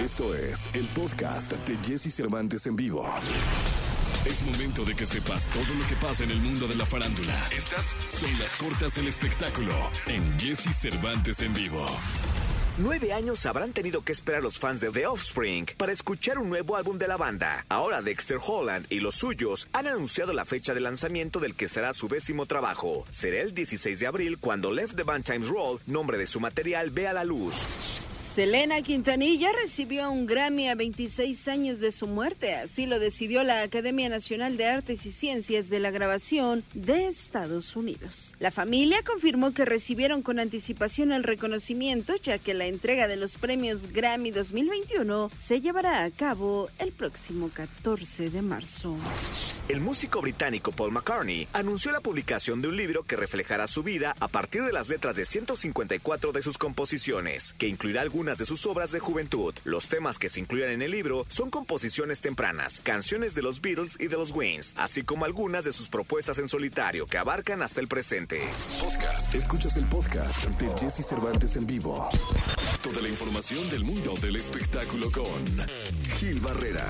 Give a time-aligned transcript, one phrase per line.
[0.00, 3.06] Esto es el podcast de Jesse Cervantes en vivo.
[4.24, 7.48] Es momento de que sepas todo lo que pasa en el mundo de la farándula.
[7.54, 9.74] Estas son las cortas del espectáculo
[10.06, 11.86] en Jesse Cervantes en vivo.
[12.78, 16.76] Nueve años habrán tenido que esperar los fans de The Offspring para escuchar un nuevo
[16.76, 17.66] álbum de la banda.
[17.68, 21.92] Ahora Dexter Holland y los suyos han anunciado la fecha de lanzamiento del que será
[21.92, 23.04] su décimo trabajo.
[23.10, 26.90] Será el 16 de abril cuando Left the Band Times Roll, nombre de su material,
[26.90, 27.66] vea la luz.
[28.30, 33.62] Selena Quintanilla recibió un Grammy a 26 años de su muerte, así lo decidió la
[33.62, 38.36] Academia Nacional de Artes y Ciencias de la Grabación de Estados Unidos.
[38.38, 43.34] La familia confirmó que recibieron con anticipación el reconocimiento, ya que la entrega de los
[43.34, 48.96] premios Grammy 2021 se llevará a cabo el próximo 14 de marzo.
[49.68, 54.14] El músico británico Paul McCartney anunció la publicación de un libro que reflejará su vida
[54.18, 58.66] a partir de las letras de 154 de sus composiciones, que incluirá algunas de sus
[58.66, 59.54] obras de juventud.
[59.64, 63.96] Los temas que se incluyen en el libro son composiciones tempranas, canciones de los Beatles
[63.98, 67.80] y de los Wings, así como algunas de sus propuestas en solitario que abarcan hasta
[67.80, 68.42] el presente.
[68.78, 69.34] Podcast.
[69.34, 72.10] Escuchas el podcast de Jesse Cervantes en vivo.
[72.82, 75.66] Toda la información del mundo del espectáculo con
[76.18, 76.86] Gil Barrera.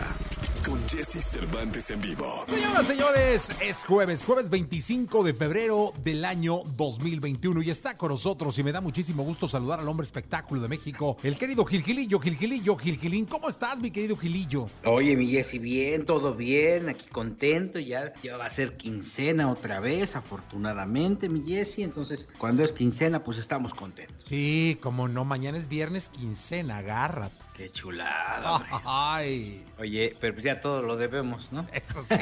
[0.64, 2.44] Con Jesse Cervantes en vivo.
[2.46, 8.58] Señoras, señores, es jueves, jueves 25 de febrero del año 2021 y está con nosotros
[8.58, 12.76] y me da muchísimo gusto saludar al hombre espectáculo de México, el querido Gilgilillo, Gilgilillo,
[12.76, 13.24] Gilgilín.
[13.24, 14.66] ¿Cómo estás, mi querido Gilillo?
[14.84, 19.80] Oye, mi Jessy, bien, todo bien, aquí contento, ya, ya va a ser quincena otra
[19.80, 24.24] vez, afortunadamente, mi Jessy, entonces cuando es quincena, pues estamos contentos.
[24.24, 27.49] Sí, como no, mañana es viernes quincena, agárrate.
[27.60, 28.54] Qué chulada.
[28.56, 28.68] hombre.
[28.86, 31.66] Ay, Oye, pero pues ya todo lo debemos, ¿no?
[31.74, 32.14] eso sí.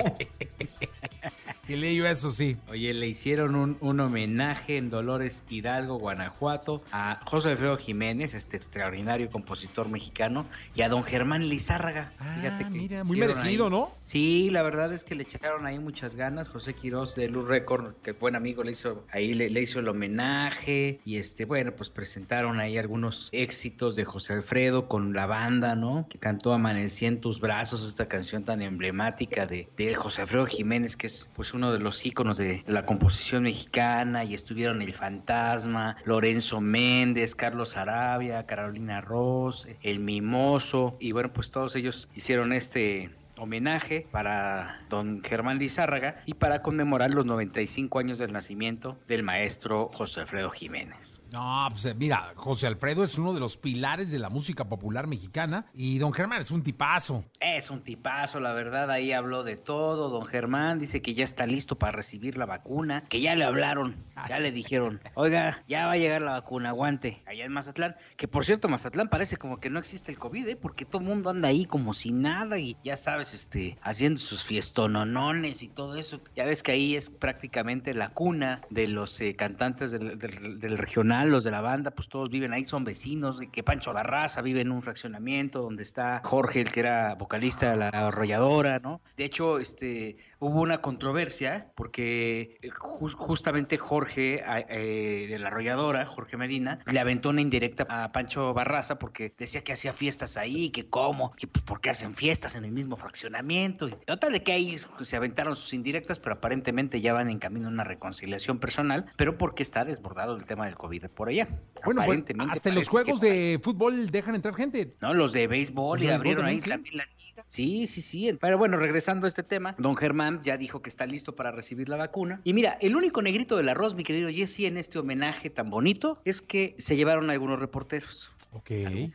[1.67, 2.57] Gilillo, eso sí.
[2.71, 8.57] Oye, le hicieron un, un homenaje en Dolores Hidalgo, Guanajuato, a José Alfredo Jiménez, este
[8.57, 12.11] extraordinario compositor mexicano, y a don Germán Lizárraga.
[12.21, 12.39] Ah,
[12.71, 13.93] mira, muy merecido, ahí- ¿no?
[14.03, 16.49] Sí, la verdad es que le echaron ahí muchas ganas.
[16.49, 19.89] José Quiroz de Luz Record, que buen amigo, le hizo ahí le, le hizo el
[19.89, 21.01] homenaje.
[21.05, 26.07] Y este, bueno, pues presentaron ahí algunos éxitos de José Alfredo con la banda, ¿no?
[26.09, 30.97] Que cantó Amanecí en tus brazos, esta canción tan emblemática de, de José Alfredo Jiménez,
[30.97, 34.25] que es pues uno de los íconos de, la composición mexicana.
[34.25, 40.97] Y estuvieron El Fantasma, Lorenzo Méndez, Carlos Arabia, Carolina Ross, El Mimoso.
[40.99, 47.15] Y bueno, pues todos ellos hicieron este homenaje para don Germán Lizárraga y para conmemorar
[47.15, 51.21] los 95 años del nacimiento del maestro José Alfredo Jiménez.
[51.33, 55.07] No, pues eh, mira, José Alfredo es uno de los pilares de la música popular
[55.07, 57.25] mexicana y don Germán es un tipazo.
[57.41, 60.09] Es un tipazo, la verdad, ahí habló de todo.
[60.09, 63.97] Don Germán dice que ya está listo para recibir la vacuna, que ya le hablaron,
[64.29, 67.97] ya le dijeron, oiga, ya va a llegar la vacuna, aguante, allá en Mazatlán.
[68.17, 70.57] Que por cierto, Mazatlán parece como que no existe el COVID, ¿eh?
[70.57, 74.45] porque todo el mundo anda ahí como si nada y ya sabes, este, haciendo sus
[74.45, 76.21] fiestononones y todo eso.
[76.35, 80.79] Ya ves que ahí es prácticamente la cuna de los eh, cantantes del, del- del
[80.79, 84.61] regional, los de la banda, pues todos viven ahí, son vecinos, que Pancho Barraza vive
[84.61, 89.01] en un fraccionamiento donde está Jorge, el que era vocalista de la arrolladora, ¿no?
[89.17, 96.07] De hecho, este, hubo una controversia porque eh, ju- justamente Jorge eh, de la arrolladora,
[96.07, 100.71] Jorge Medina, le aventó una indirecta a Pancho Barraza porque decía que hacía fiestas ahí,
[100.71, 103.89] que cómo, que pues, por qué hacen fiestas en el mismo fraccionamiento.
[103.89, 107.69] Y total de que ahí se aventaron sus indirectas, pero aparentemente ya van en camino
[107.69, 111.49] a una reconciliación personal, pero porque está desbordado el tema del COVID por allá.
[111.85, 114.95] Bueno, pues, Aparentemente hasta en los juegos de fútbol dejan entrar gente.
[115.03, 117.09] no, los de béisbol y abrieron ahí también, la.
[117.47, 118.37] Sí, sí, sí.
[118.41, 121.89] Pero bueno, regresando a este tema, don Germán ya dijo que está listo para recibir
[121.89, 122.41] la vacuna.
[122.45, 126.21] Y mira, el único negrito del arroz, mi querido Jesse, en este homenaje tan bonito,
[126.25, 128.31] es que se llevaron algunos reporteros.
[128.53, 128.71] Ok.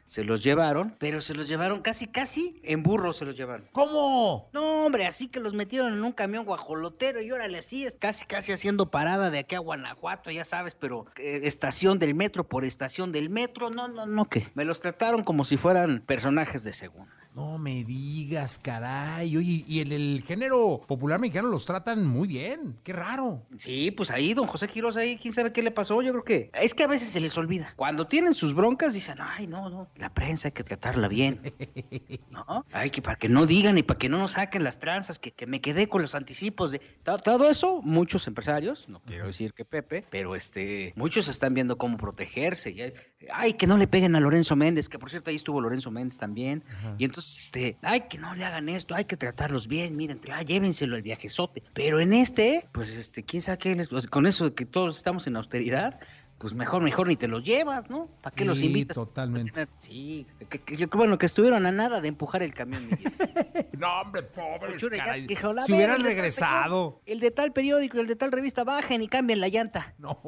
[0.05, 3.67] Se los llevaron, pero se los llevaron casi, casi en burro se los llevaron.
[3.71, 4.49] ¿Cómo?
[4.53, 8.25] No, hombre, así que los metieron en un camión guajolotero y órale, así es casi,
[8.25, 12.63] casi haciendo parada de aquí a Guanajuato, ya sabes, pero eh, estación del metro por
[12.63, 16.73] estación del metro, no, no, no, que me los trataron como si fueran personajes de
[16.73, 17.11] segunda.
[17.35, 19.35] No me digas, caray.
[19.35, 22.77] Oye, y el, el género popular mexicano los tratan muy bien.
[22.83, 23.41] Qué raro.
[23.57, 26.51] Sí, pues ahí, don José Quiroz, ahí, quién sabe qué le pasó, yo creo que
[26.61, 27.73] es que a veces se les olvida.
[27.75, 31.41] Cuando tienen sus broncas, dicen, ay, no, no, la prensa hay que tratarla bien.
[32.29, 32.65] ¿No?
[32.71, 35.31] Ay, que para que no digan y para que no nos saquen las tranzas, que,
[35.31, 39.53] que me quedé con los anticipos de to- todo eso, muchos empresarios, no quiero decir
[39.53, 42.69] que Pepe, pero este, muchos están viendo cómo protegerse.
[42.71, 42.93] y ay,
[43.31, 46.17] ay, que no le peguen a Lorenzo Méndez, que por cierto ahí estuvo Lorenzo Méndez
[46.19, 46.63] también.
[46.99, 50.43] Y entonces, este, ay, que no le hagan esto, hay que tratarlos bien, miren, ah,
[50.43, 51.63] llévenselo el viajezote.
[51.73, 55.27] Pero en este, pues, este, quién sabe qué les, con eso de que todos estamos
[55.27, 55.99] en austeridad,
[56.43, 58.09] pues mejor, mejor ni te los llevas, ¿no?
[58.21, 58.95] ¿Para qué los invitas?
[58.95, 59.65] Totalmente.
[59.77, 62.83] Sí, que, que, bueno, que estuvieron a nada de empujar el camión.
[63.77, 64.77] no, hombre, pobre.
[64.77, 67.01] Si hubieran regresado.
[67.05, 69.95] el de tal periódico y el de tal revista bajen y cambien la llanta.
[70.03, 70.19] No.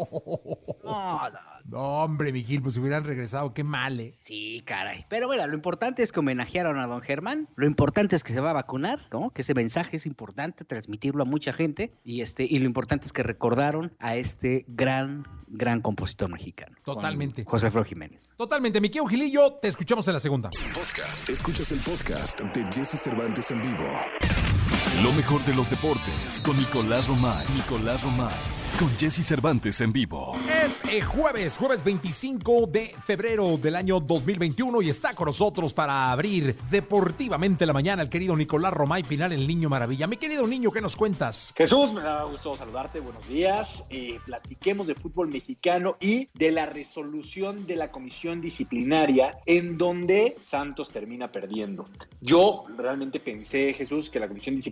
[0.85, 1.54] No, no.
[1.67, 4.15] No, hombre, Miguel, pues si hubieran regresado, qué mal, ¿eh?
[4.21, 5.05] Sí, caray.
[5.09, 7.49] Pero bueno, lo importante es que homenajearon a don Germán.
[7.55, 9.31] Lo importante es que se va a vacunar, ¿no?
[9.31, 11.91] Que ese mensaje es importante, transmitirlo a mucha gente.
[12.03, 16.75] Y este, y lo importante es que recordaron a este gran, gran compositor mexicano.
[16.83, 17.43] Totalmente.
[17.45, 18.31] José Flor Jiménez.
[18.37, 18.79] Totalmente.
[18.79, 20.51] Miquel Gilillo, te escuchamos en la segunda.
[20.73, 21.29] Podcast.
[21.29, 23.85] Escuchas el podcast de Jesse Cervantes en vivo.
[25.03, 27.45] Lo mejor de los deportes con Nicolás Romay.
[27.55, 30.33] Nicolás Romay con Jesse Cervantes en vivo.
[30.65, 36.11] Es eh, jueves, jueves 25 de febrero del año 2021 y está con nosotros para
[36.11, 40.07] abrir deportivamente la mañana el querido Nicolás Romay Pinal, el niño maravilla.
[40.07, 41.53] Mi querido niño, ¿qué nos cuentas?
[41.55, 43.85] Jesús, me da gusto saludarte, buenos días.
[43.89, 50.35] Eh, platiquemos de fútbol mexicano y de la resolución de la comisión disciplinaria en donde
[50.41, 51.87] Santos termina perdiendo.
[52.19, 54.64] Yo realmente pensé, Jesús, que la comisión disciplinaria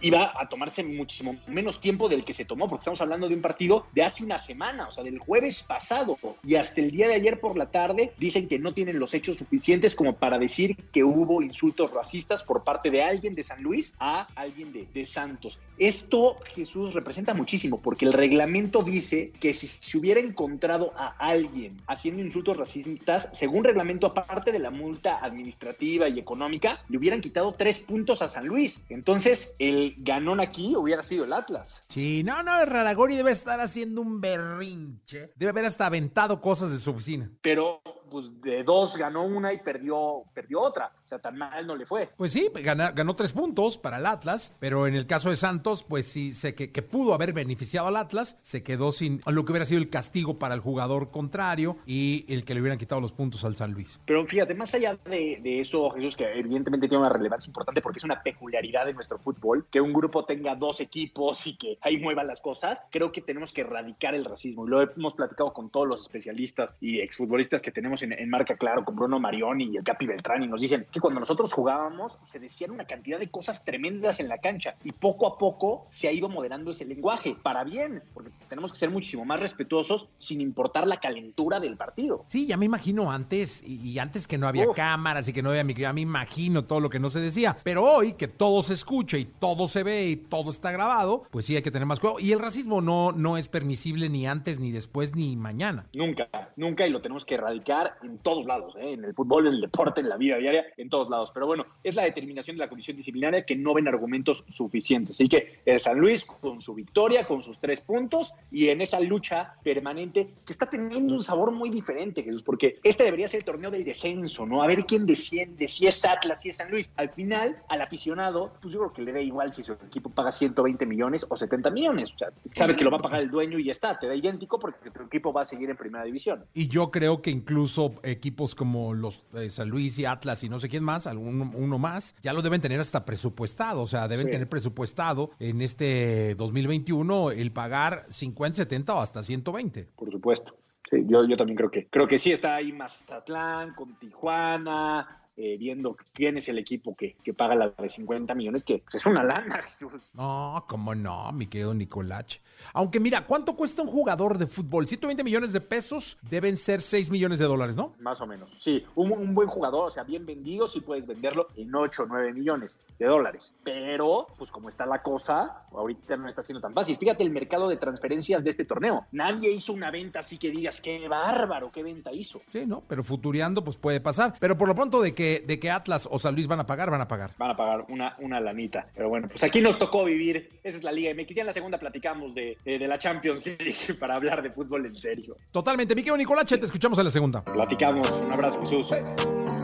[0.00, 3.42] iba a tomarse muchísimo menos tiempo del que se tomó, porque estamos hablando de un
[3.42, 6.18] partido de hace una semana, o sea, del jueves pasado.
[6.44, 9.38] Y hasta el día de ayer por la tarde dicen que no tienen los hechos
[9.38, 13.94] suficientes como para decir que hubo insultos racistas por parte de alguien de San Luis
[13.98, 15.58] a alguien de, de Santos.
[15.78, 21.76] Esto, Jesús, representa muchísimo, porque el reglamento dice que si se hubiera encontrado a alguien
[21.86, 27.52] haciendo insultos racistas, según reglamento, aparte de la multa administrativa y económica, le hubieran quitado
[27.52, 28.82] tres puntos a San Luis.
[28.88, 29.27] Entonces,
[29.58, 31.82] el ganón aquí hubiera sido el Atlas.
[31.88, 35.32] Sí, no, no, Raragori debe estar haciendo un berrinche.
[35.36, 37.30] Debe haber hasta aventado cosas de su oficina.
[37.42, 37.80] Pero
[38.10, 40.92] pues de dos ganó una y perdió, perdió otra.
[41.08, 42.10] O sea, tan mal no le fue.
[42.18, 45.82] Pues sí, ganó, ganó tres puntos para el Atlas, pero en el caso de Santos,
[45.82, 49.52] pues sí, sé que, que, pudo haber beneficiado al Atlas, se quedó sin lo que
[49.52, 53.12] hubiera sido el castigo para el jugador contrario y el que le hubieran quitado los
[53.12, 54.02] puntos al San Luis.
[54.04, 58.00] Pero fíjate, más allá de, de eso, Jesús, que evidentemente tiene una relevancia importante porque
[58.00, 61.96] es una peculiaridad de nuestro fútbol, que un grupo tenga dos equipos y que ahí
[61.96, 64.66] muevan las cosas, creo que tenemos que erradicar el racismo.
[64.66, 68.84] Y lo hemos platicado con todos los especialistas y exfutbolistas que tenemos en, marca, claro,
[68.84, 72.40] con Bruno Marioni y el Capi Beltrán, y nos dicen que cuando nosotros jugábamos se
[72.40, 76.12] decían una cantidad de cosas tremendas en la cancha y poco a poco se ha
[76.12, 80.86] ido moderando ese lenguaje, para bien, porque tenemos que ser muchísimo más respetuosos sin importar
[80.86, 82.24] la calentura del partido.
[82.26, 85.64] Sí, ya me imagino antes, y, antes que no había cámaras y que no había
[85.64, 88.74] micro, ya me imagino todo lo que no se decía, pero hoy que todo se
[88.74, 92.00] escucha y todo se ve y todo está grabado, pues sí hay que tener más
[92.00, 92.18] cuidado.
[92.18, 95.86] Y el racismo no, no es permisible ni antes, ni después, ni mañana.
[95.92, 98.94] Nunca, nunca, y lo tenemos que erradicar en todos lados, ¿eh?
[98.94, 101.30] en el fútbol, en el deporte, en la vida diaria, en todos lados.
[101.32, 105.16] Pero bueno, es la determinación de la comisión disciplinaria que no ven argumentos suficientes.
[105.16, 109.00] Así que el San Luis con su victoria, con sus tres puntos y en esa
[109.00, 113.44] lucha permanente que está teniendo un sabor muy diferente, Jesús, porque este debería ser el
[113.44, 114.62] torneo del descenso, ¿no?
[114.62, 116.92] A ver quién desciende, si es Atlas, si es San Luis.
[116.96, 120.30] Al final, al aficionado, pues yo creo que le da igual si su equipo paga
[120.30, 122.12] 120 millones o 70 millones.
[122.14, 124.14] O sea, sabes que lo va a pagar el dueño y ya está, te da
[124.14, 126.44] idéntico porque tu equipo va a seguir en primera división.
[126.54, 130.60] Y yo creo que incluso equipos como los de San Luis y Atlas y no
[130.60, 134.30] sé quién más, algún, uno más, ya lo deben tener hasta presupuestado, o sea, deben
[134.30, 139.88] tener presupuestado en este 2021 el pagar 50, 70 o hasta 120.
[139.96, 140.56] Por supuesto.
[140.90, 145.56] Sí, yo, yo también creo que creo que sí está ahí Mazatlán con Tijuana, eh,
[145.56, 149.06] viendo quién es el equipo que, que, paga la de 50 millones, que pues, es
[149.06, 150.10] una lana, Jesús.
[150.12, 152.40] No, cómo no, mi querido Nicolás.
[152.72, 154.88] Aunque mira, ¿cuánto cuesta un jugador de fútbol?
[154.88, 157.94] 120 millones de pesos deben ser 6 millones de dólares, ¿no?
[158.00, 158.50] Más o menos.
[158.58, 162.06] Sí, un, un buen jugador, o sea, bien vendido, sí puedes venderlo en 8 o
[162.06, 163.52] 9 millones de dólares.
[163.62, 166.96] Pero, pues como está la cosa, ahorita no está siendo tan fácil.
[166.98, 169.06] Fíjate el mercado de transferencias de este torneo.
[169.12, 172.40] Nadie hizo una venta así que digas, qué bárbaro, qué venta hizo.
[172.50, 172.82] Sí, ¿no?
[172.88, 174.34] Pero futureando, pues puede pasar.
[174.40, 176.90] Pero por lo pronto de que de que Atlas o San Luis van a pagar,
[176.90, 177.32] van a pagar.
[177.38, 178.86] Van a pagar una, una lanita.
[178.94, 180.48] Pero bueno, pues aquí nos tocó vivir.
[180.62, 181.34] Esa es la Liga MX.
[181.34, 184.96] Ya en la segunda platicamos de, de, la Champions League para hablar de fútbol en
[184.96, 185.36] serio.
[185.52, 185.94] Totalmente.
[185.94, 187.44] Miquel Nicolache, te escuchamos en la segunda.
[187.44, 188.10] Platicamos.
[188.10, 188.92] Un abrazo, Jesús.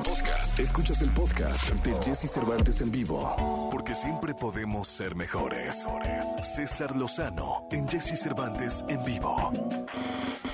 [0.04, 0.60] Podcast.
[0.60, 3.70] Escuchas el podcast de Jesse Cervantes en vivo.
[3.72, 5.86] Porque siempre podemos ser mejores.
[6.54, 9.52] César Lozano en Jesse Cervantes en vivo.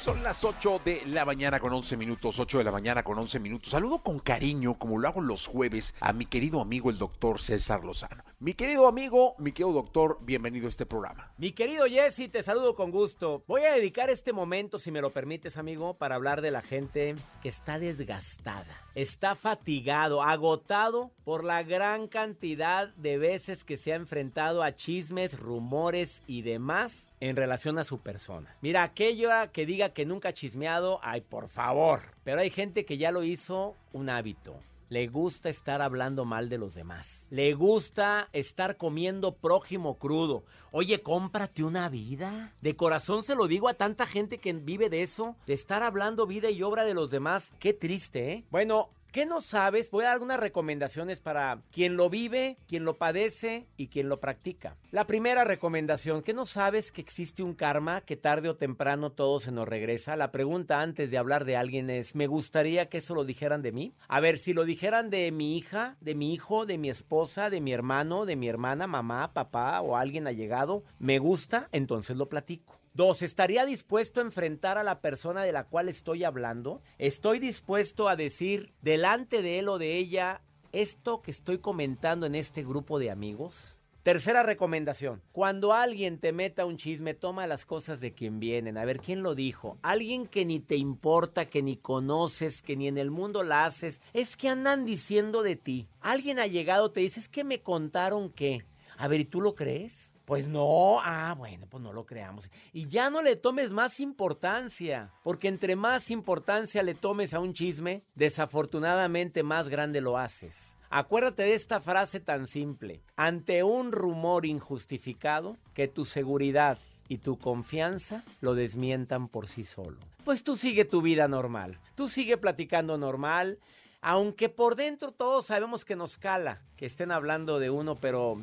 [0.00, 3.38] Son las 8 de la mañana con 11 minutos, 8 de la mañana con 11
[3.38, 3.70] minutos.
[3.70, 7.84] Saludo con cariño, como lo hago los jueves, a mi querido amigo el doctor César
[7.84, 8.24] Lozano.
[8.38, 11.30] Mi querido amigo, mi querido doctor, bienvenido a este programa.
[11.36, 13.44] Mi querido Jesse, te saludo con gusto.
[13.46, 17.14] Voy a dedicar este momento, si me lo permites, amigo, para hablar de la gente
[17.42, 23.96] que está desgastada, está fatigado, agotado por la gran cantidad de veces que se ha
[23.96, 28.54] enfrentado a chismes, rumores y demás en relación a su persona.
[28.60, 32.00] Mira, aquello que diga que nunca ha chismeado, ay, por favor.
[32.22, 34.58] Pero hay gente que ya lo hizo un hábito.
[34.90, 37.28] Le gusta estar hablando mal de los demás.
[37.30, 40.42] Le gusta estar comiendo prójimo crudo.
[40.72, 42.52] Oye, cómprate una vida.
[42.60, 46.26] De corazón se lo digo a tanta gente que vive de eso, de estar hablando
[46.26, 47.52] vida y obra de los demás.
[47.60, 48.44] Qué triste, ¿eh?
[48.50, 49.90] Bueno, ¿Qué no sabes?
[49.90, 54.20] Voy a dar algunas recomendaciones para quien lo vive, quien lo padece y quien lo
[54.20, 54.76] practica.
[54.92, 59.40] La primera recomendación, ¿qué no sabes que existe un karma que tarde o temprano todo
[59.40, 60.14] se nos regresa?
[60.14, 63.72] La pregunta antes de hablar de alguien es, ¿me gustaría que eso lo dijeran de
[63.72, 63.94] mí?
[64.06, 67.60] A ver, si lo dijeran de mi hija, de mi hijo, de mi esposa, de
[67.60, 71.68] mi hermano, de mi hermana, mamá, papá o alguien allegado, ¿me gusta?
[71.72, 72.79] Entonces lo platico.
[72.92, 76.82] Dos, ¿estaría dispuesto a enfrentar a la persona de la cual estoy hablando?
[76.98, 80.42] ¿Estoy dispuesto a decir delante de él o de ella
[80.72, 83.80] esto que estoy comentando en este grupo de amigos?
[84.02, 85.22] Tercera recomendación.
[85.30, 88.76] Cuando alguien te meta un chisme, toma las cosas de quien vienen.
[88.76, 89.78] A ver, ¿quién lo dijo?
[89.82, 94.00] Alguien que ni te importa, que ni conoces, que ni en el mundo la haces.
[94.14, 95.86] Es que andan diciendo de ti.
[96.00, 98.64] Alguien ha llegado, te dice, es que me contaron que.
[98.96, 100.09] A ver, ¿y tú lo crees?
[100.30, 102.48] Pues no, ah, bueno, pues no lo creamos.
[102.72, 107.52] Y ya no le tomes más importancia, porque entre más importancia le tomes a un
[107.52, 110.76] chisme, desafortunadamente más grande lo haces.
[110.88, 113.02] Acuérdate de esta frase tan simple.
[113.16, 119.98] Ante un rumor injustificado, que tu seguridad y tu confianza lo desmientan por sí solo.
[120.24, 123.58] Pues tú sigue tu vida normal, tú sigue platicando normal,
[124.00, 128.40] aunque por dentro todos sabemos que nos cala que estén hablando de uno, pero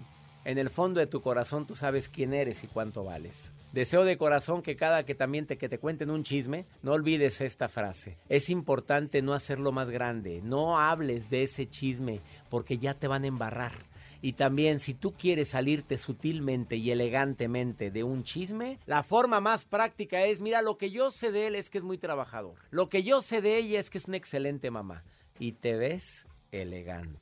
[0.47, 3.51] en el fondo de tu corazón tú sabes quién eres y cuánto vales.
[3.73, 7.41] Deseo de corazón que cada que también te, que te cuenten un chisme, no olvides
[7.41, 8.17] esta frase.
[8.29, 10.39] Es importante no hacerlo más grande.
[10.41, 13.73] No hables de ese chisme porque ya te van a embarrar.
[14.21, 19.65] Y también si tú quieres salirte sutilmente y elegantemente de un chisme, la forma más
[19.65, 22.55] práctica es, mira, lo que yo sé de él es que es muy trabajador.
[22.71, 25.03] Lo que yo sé de ella es que es una excelente mamá.
[25.39, 27.19] Y te ves elegante.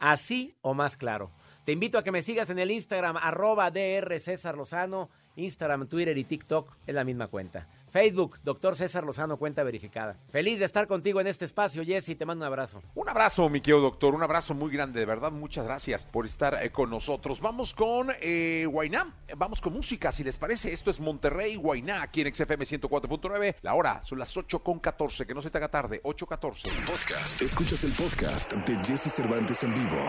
[0.00, 1.30] Así o más claro.
[1.64, 6.18] Te invito a que me sigas en el Instagram, arroba DR César Lozano, Instagram, Twitter
[6.18, 7.66] y TikTok es la misma cuenta.
[7.94, 10.18] Facebook, doctor César Lozano, cuenta verificada.
[10.32, 12.82] Feliz de estar contigo en este espacio, Jesse, te mando un abrazo.
[12.96, 16.60] Un abrazo, mi querido doctor, un abrazo muy grande, de verdad, muchas gracias por estar
[16.60, 17.40] eh, con nosotros.
[17.40, 22.22] Vamos con eh, Guainá, vamos con música, si les parece, esto es Monterrey, Guainá, aquí
[22.22, 25.68] en XFM 104.9, la hora son las 8 con 14, que no se te haga
[25.68, 26.86] tarde, 8.14.
[26.86, 30.02] Podcast, escuchas el podcast de Jesse Cervantes en vivo.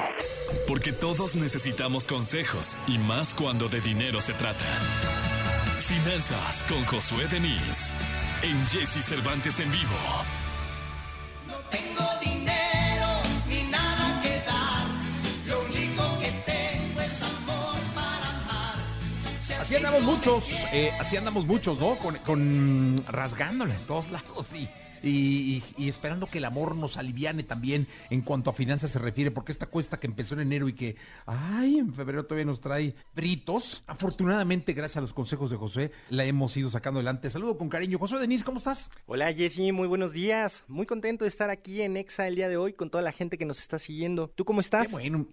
[0.67, 4.65] Porque todos necesitamos consejos, y más cuando de dinero se trata.
[5.85, 7.93] Finanzas con Josué Denis
[8.41, 9.91] en Jesse Cervantes en vivo.
[11.47, 13.07] No tengo dinero
[13.47, 14.87] ni nada que dar.
[15.47, 18.75] Lo único que tengo es amor para amar.
[19.39, 21.97] Si Así andamos muchos, eh, así andamos muchos, ¿no?
[21.97, 24.67] Con, con rasgándole en todos lados y,
[25.03, 29.31] y, y esperando que el amor nos aliviane también en cuanto a finanzas se refiere,
[29.31, 32.95] porque esta cuesta que empezó en enero y que, ay, en febrero todavía nos trae
[33.13, 33.83] fritos.
[33.87, 37.29] Afortunadamente, gracias a los consejos de José, la hemos ido sacando adelante.
[37.29, 37.99] Saludo con cariño.
[37.99, 38.91] José Denis, ¿cómo estás?
[39.05, 40.63] Hola Jessy, muy buenos días.
[40.67, 43.37] Muy contento de estar aquí en Exa el día de hoy con toda la gente
[43.37, 44.29] que nos está siguiendo.
[44.35, 44.87] ¿Tú cómo estás?
[44.87, 45.27] Qué bueno.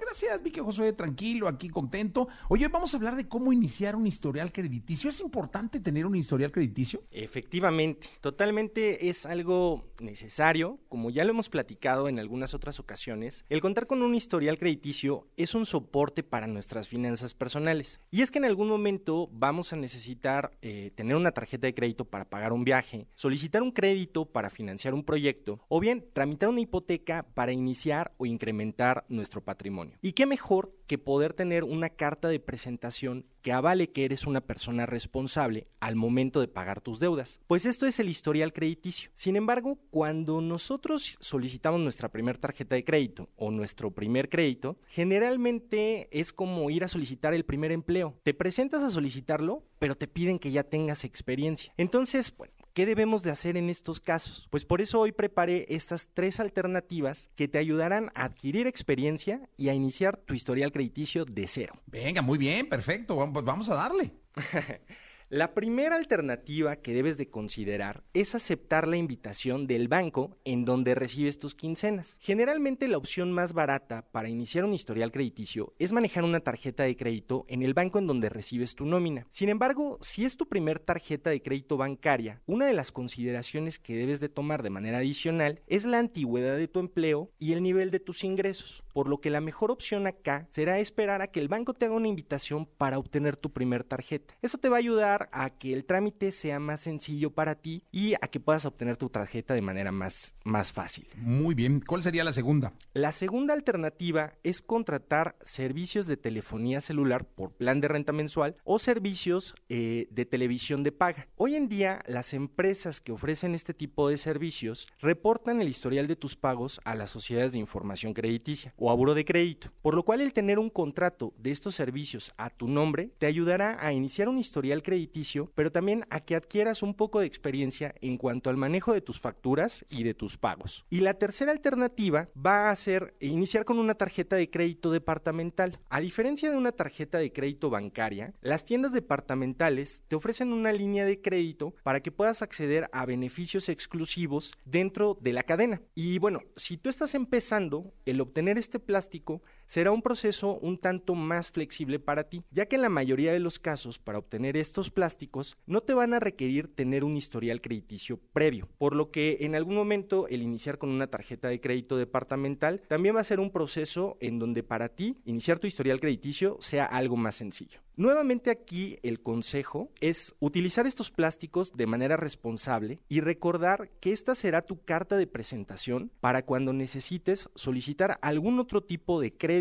[0.00, 2.28] Gracias, Vicky Josué, tranquilo, aquí contento.
[2.48, 5.10] Oye, hoy vamos a hablar de cómo iniciar un historial crediticio.
[5.10, 7.04] ¿Es importante tener un historial crediticio?
[7.10, 13.60] Efectivamente, totalmente es algo necesario, como ya lo hemos platicado en algunas otras ocasiones, el
[13.60, 18.00] contar con un historial crediticio es un soporte para nuestras finanzas personales.
[18.10, 22.04] Y es que en algún momento vamos a necesitar eh, tener una tarjeta de crédito
[22.04, 26.60] para pagar un viaje, solicitar un crédito para financiar un proyecto o bien tramitar una
[26.60, 29.87] hipoteca para iniciar o incrementar nuestro patrimonio.
[30.02, 34.40] Y qué mejor que poder tener una carta de presentación que avale que eres una
[34.40, 37.40] persona responsable al momento de pagar tus deudas.
[37.46, 39.10] Pues esto es el historial crediticio.
[39.14, 46.08] Sin embargo, cuando nosotros solicitamos nuestra primera tarjeta de crédito o nuestro primer crédito, generalmente
[46.10, 48.18] es como ir a solicitar el primer empleo.
[48.22, 51.72] Te presentas a solicitarlo, pero te piden que ya tengas experiencia.
[51.76, 54.46] Entonces, bueno, ¿Qué debemos de hacer en estos casos?
[54.50, 59.68] Pues por eso hoy preparé estas tres alternativas que te ayudarán a adquirir experiencia y
[59.68, 61.72] a iniciar tu historial crediticio de cero.
[61.86, 63.16] Venga, muy bien, perfecto.
[63.16, 64.12] Vamos, pues vamos a darle.
[65.30, 70.94] La primera alternativa que debes de considerar es aceptar la invitación del banco en donde
[70.94, 72.16] recibes tus quincenas.
[72.18, 76.96] Generalmente la opción más barata para iniciar un historial crediticio es manejar una tarjeta de
[76.96, 79.26] crédito en el banco en donde recibes tu nómina.
[79.30, 83.96] Sin embargo, si es tu primer tarjeta de crédito bancaria, una de las consideraciones que
[83.96, 87.90] debes de tomar de manera adicional es la antigüedad de tu empleo y el nivel
[87.90, 91.46] de tus ingresos, por lo que la mejor opción acá será esperar a que el
[91.46, 94.34] banco te haga una invitación para obtener tu primer tarjeta.
[94.42, 98.14] Eso te va a ayudar a que el trámite sea más sencillo para ti y
[98.14, 101.06] a que puedas obtener tu tarjeta de manera más, más fácil.
[101.14, 101.80] Muy bien.
[101.80, 102.72] ¿Cuál sería la segunda?
[102.92, 108.80] La segunda alternativa es contratar servicios de telefonía celular por plan de renta mensual o
[108.80, 111.28] servicios eh, de televisión de paga.
[111.36, 116.16] Hoy en día, las empresas que ofrecen este tipo de servicios reportan el historial de
[116.16, 120.02] tus pagos a las sociedades de información crediticia o a buro de crédito, por lo
[120.02, 124.28] cual el tener un contrato de estos servicios a tu nombre te ayudará a iniciar
[124.28, 128.56] un historial crediticio, pero también a que adquieras un poco de experiencia en cuanto al
[128.56, 130.84] manejo de tus facturas y de tus pagos.
[130.90, 135.78] Y la tercera alternativa va a ser iniciar con una tarjeta de crédito departamental.
[135.88, 141.04] A diferencia de una tarjeta de crédito bancaria, las tiendas departamentales te ofrecen una línea
[141.04, 145.80] de crédito para que puedas acceder a beneficios exclusivos dentro de la cadena.
[145.94, 151.14] Y bueno, si tú estás empezando, el obtener este plástico será un proceso un tanto
[151.14, 154.90] más flexible para ti, ya que en la mayoría de los casos para obtener estos
[154.90, 159.54] plásticos no te van a requerir tener un historial crediticio previo, por lo que en
[159.54, 163.50] algún momento el iniciar con una tarjeta de crédito departamental también va a ser un
[163.50, 167.80] proceso en donde para ti iniciar tu historial crediticio sea algo más sencillo.
[167.96, 174.36] Nuevamente aquí el consejo es utilizar estos plásticos de manera responsable y recordar que esta
[174.36, 179.57] será tu carta de presentación para cuando necesites solicitar algún otro tipo de crédito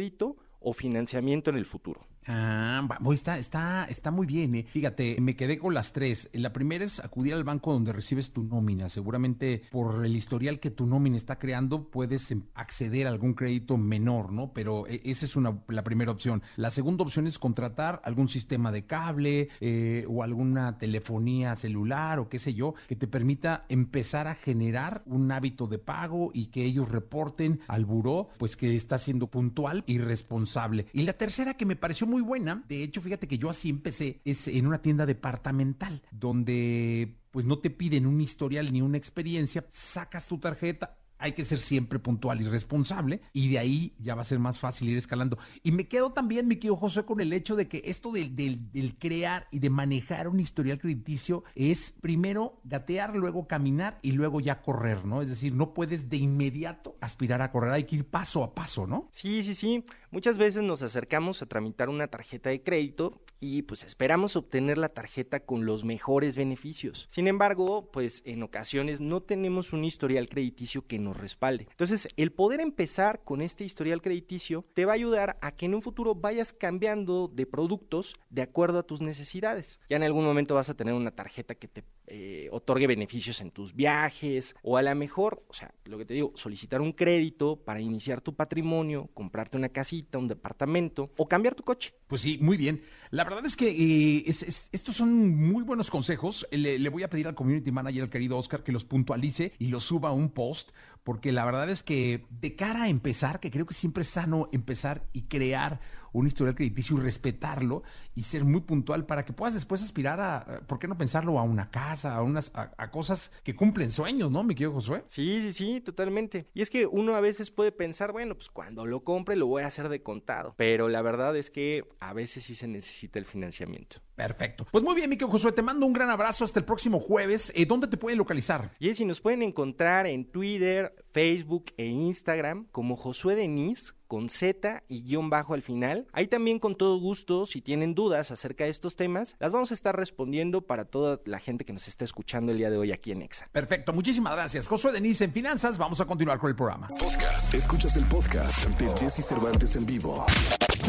[0.60, 2.08] o financiamiento en el futuro.
[2.28, 4.54] Ah, está, está, está muy bien.
[4.56, 4.66] eh.
[4.70, 6.30] Fíjate, me quedé con las tres.
[6.34, 8.90] La primera es acudir al banco donde recibes tu nómina.
[8.90, 13.78] Seguramente por el historial que tu nómina está creando puedes em, acceder a algún crédito
[13.78, 14.52] menor, ¿no?
[14.54, 16.44] Pero eh, esa es una, la primera opción.
[16.58, 22.30] La segunda opción es contratar algún sistema de cable eh, o alguna telefonía celular o
[22.30, 26.64] qué sé yo que te permita empezar a generar un hábito de pago y que
[26.64, 30.88] ellos reporten al buró pues que está siendo puntual y responsable.
[30.94, 34.22] Y la tercera que me pareció muy buena, de hecho fíjate que yo así empecé,
[34.26, 39.66] es en una tienda departamental donde pues no te piden un historial ni una experiencia,
[39.70, 44.22] sacas tu tarjeta, hay que ser siempre puntual y responsable y de ahí ya va
[44.22, 45.40] a ser más fácil ir escalando.
[45.64, 48.72] Y me quedo también, mi querido José, con el hecho de que esto del, del-
[48.72, 54.42] del crear y de manejar un historial crediticio es primero gatear, luego caminar y luego
[54.42, 55.24] ya correr, ¿no?
[55.24, 58.86] Es decir, no puedes de inmediato aspirar a correr, hay que ir paso a paso,
[58.86, 59.10] ¿no?
[59.12, 59.84] Sí, sí, sí.
[60.10, 64.88] Muchas veces nos acercamos a tramitar una tarjeta de crédito y pues esperamos obtener la
[64.90, 67.08] tarjeta con los mejores beneficios.
[67.10, 71.68] Sin embargo, pues en ocasiones no tenemos un historial crediticio que nos respalde.
[71.70, 75.76] Entonces, el poder empezar con este historial crediticio te va a ayudar a que en
[75.76, 79.80] un futuro vayas cambiando de productos de acuerdo a tus necesidades.
[79.90, 83.52] Ya en algún momento vas a tener una tarjeta que te eh, otorgue beneficios en
[83.52, 87.58] tus viajes o a lo mejor, o sea, lo que te digo, solicitar un crédito
[87.58, 91.94] para iniciar tu patrimonio, comprarte una casita, un departamento o cambiar tu coche.
[92.08, 92.82] Pues sí, muy bien.
[93.12, 96.48] La verdad es que eh, es- es- estos son muy buenos consejos.
[96.52, 99.68] Le, le voy a pedir al community manager, al querido Oscar, que los puntualice y
[99.68, 100.72] los suba a un post,
[101.04, 104.48] porque la verdad es que de cara a empezar, que creo que siempre es sano
[104.52, 105.80] empezar y crear
[106.20, 107.84] un historial crediticio y respetarlo
[108.16, 111.40] y ser muy puntual para que puedas después aspirar a, ¿por qué no pensarlo?
[111.40, 115.04] A una casa, a unas a, a cosas que cumplen sueños, ¿no, mi querido Josué?
[115.08, 116.48] Sí, sí, sí, totalmente.
[116.54, 119.64] Y es que uno a veces puede pensar, bueno, pues cuando lo compre lo voy
[119.64, 120.54] a hacer de contado.
[120.58, 124.02] Pero la verdad es que a veces sí se necesita el financiamiento.
[124.16, 124.66] Perfecto.
[124.72, 127.52] Pues muy bien, mi querido Josué, te mando un gran abrazo hasta el próximo jueves.
[127.56, 128.72] Eh, ¿Dónde te pueden localizar?
[128.80, 134.84] Y si nos pueden encontrar en Twitter, Facebook e Instagram como Josué Denis con Z
[134.88, 136.08] y guion bajo al final.
[136.14, 139.74] Ahí también con todo gusto, si tienen dudas acerca de estos temas, las vamos a
[139.74, 143.12] estar respondiendo para toda la gente que nos está escuchando el día de hoy aquí
[143.12, 143.50] en Exa.
[143.52, 144.68] Perfecto, muchísimas gracias.
[144.68, 146.88] Josué Denise en Finanzas, vamos a continuar con el programa.
[146.88, 147.54] Podcast.
[147.54, 150.26] Escuchas el podcast de Jesse Cervantes en vivo.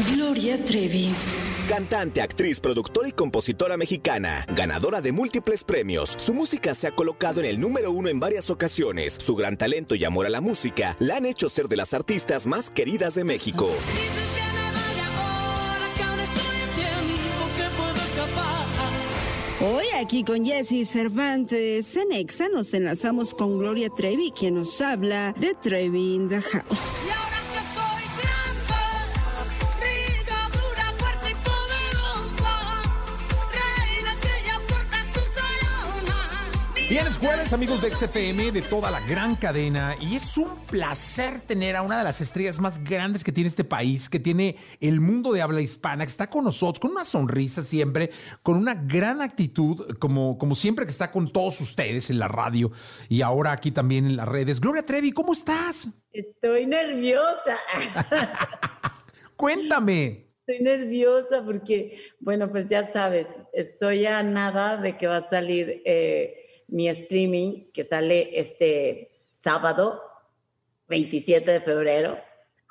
[0.07, 1.13] Gloria Trevi.
[1.67, 7.41] Cantante, actriz, productora y compositora mexicana, ganadora de múltiples premios, su música se ha colocado
[7.41, 9.17] en el número uno en varias ocasiones.
[9.19, 12.47] Su gran talento y amor a la música la han hecho ser de las artistas
[12.47, 13.69] más queridas de México.
[19.61, 25.35] Hoy aquí con Jesse Cervantes en Exa nos enlazamos con Gloria Trevi, quien nos habla
[25.37, 27.09] de Trevi in the House.
[36.89, 41.39] Bien, es jueves, amigos de XFM, de toda la gran cadena, y es un placer
[41.41, 44.99] tener a una de las estrellas más grandes que tiene este país, que tiene el
[44.99, 48.09] mundo de habla hispana, que está con nosotros, con una sonrisa siempre,
[48.41, 52.71] con una gran actitud, como, como siempre que está con todos ustedes en la radio
[53.07, 54.59] y ahora aquí también en las redes.
[54.59, 55.89] Gloria Trevi, ¿cómo estás?
[56.11, 57.55] Estoy nerviosa.
[59.35, 60.25] Cuéntame.
[60.39, 65.83] estoy nerviosa porque, bueno, pues ya sabes, estoy a nada de que va a salir
[65.85, 70.01] eh, mi streaming, que sale este sábado,
[70.87, 72.19] 27 de febrero,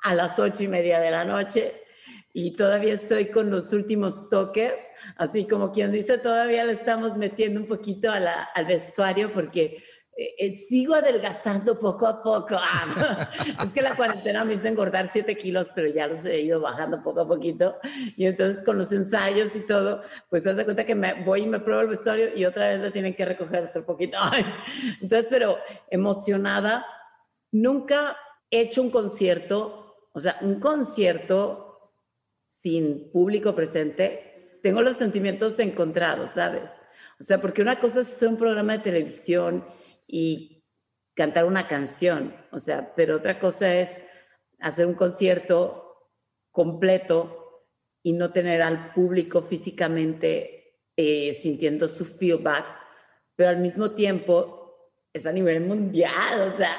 [0.01, 1.83] a las ocho y media de la noche.
[2.31, 4.73] Y todavía estoy con los últimos toques,
[5.17, 9.83] así como quien dice, todavía le estamos metiendo un poquito al vestuario porque
[10.21, 12.57] eh, eh, sigo adelgazando poco a poco.
[12.59, 13.29] Ah,
[13.63, 17.01] es que la cuarentena me hizo engordar 7 kilos, pero ya los he ido bajando
[17.01, 17.77] poco a poquito.
[18.17, 21.47] Y entonces con los ensayos y todo, pues te das cuenta que me voy y
[21.47, 24.17] me pruebo el vestuario y otra vez lo tienen que recoger otro poquito.
[25.01, 25.57] Entonces, pero
[25.89, 26.85] emocionada,
[27.53, 28.17] nunca
[28.51, 31.93] he hecho un concierto, o sea, un concierto
[32.61, 34.59] sin público presente.
[34.61, 36.71] Tengo los sentimientos encontrados, ¿sabes?
[37.21, 39.63] O sea, porque una cosa es hacer un programa de televisión
[40.09, 40.63] y
[41.13, 43.89] cantar una canción, o sea, pero otra cosa es
[44.59, 46.07] hacer un concierto
[46.51, 47.65] completo
[48.01, 52.65] y no tener al público físicamente eh, sintiendo su feedback,
[53.35, 54.59] pero al mismo tiempo
[55.13, 56.75] es a nivel mundial, o sea,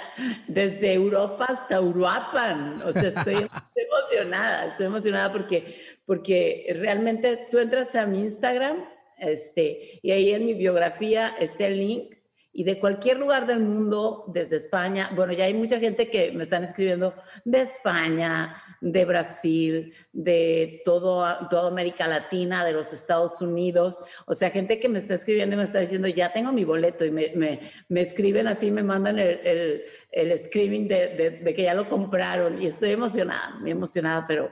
[0.48, 3.48] desde Europa hasta Uruapan, o sea, estoy, estoy
[4.10, 8.84] emocionada, estoy emocionada porque, porque realmente tú entras a mi Instagram
[9.18, 12.19] este, y ahí en mi biografía está el link
[12.52, 16.44] y de cualquier lugar del mundo, desde España, bueno, ya hay mucha gente que me
[16.44, 23.98] están escribiendo de España, de Brasil, de todo, toda América Latina, de los Estados Unidos,
[24.26, 27.04] o sea, gente que me está escribiendo y me está diciendo, ya tengo mi boleto
[27.04, 31.54] y me, me, me escriben así, me mandan el, el, el screaming de, de, de
[31.54, 32.60] que ya lo compraron.
[32.60, 34.50] Y estoy emocionada, muy emocionada, pero